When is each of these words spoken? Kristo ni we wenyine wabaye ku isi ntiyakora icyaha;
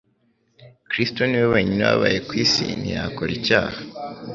Kristo 0.89 1.21
ni 1.25 1.37
we 1.41 1.47
wenyine 1.53 1.83
wabaye 1.89 2.17
ku 2.27 2.33
isi 2.43 2.65
ntiyakora 2.79 3.31
icyaha; 3.39 3.77